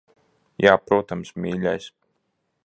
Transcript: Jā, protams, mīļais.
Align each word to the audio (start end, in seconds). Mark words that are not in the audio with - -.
Jā, 0.65 0.71
protams, 0.91 1.33
mīļais. 1.45 1.91